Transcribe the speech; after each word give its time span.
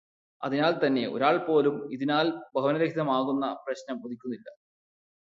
അതിനാല് 0.41 0.75
തന്നെ 0.85 1.07
ഒരാള്പോലും 1.07 1.93
ഇതിനാല് 1.93 2.31
ഭവനരഹിതരാകുന്ന 2.55 3.53
പ്രശ്നം 3.67 3.97
ഉദിക്കുന്നില്ല. 4.05 4.47